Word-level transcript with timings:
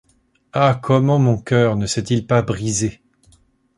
Ah! 0.51 0.79
comment 0.81 1.19
mon 1.19 1.37
cœur 1.39 1.75
ne 1.75 1.85
s’est-il 1.85 2.25
pas 2.25 2.41
brisé 2.41 3.01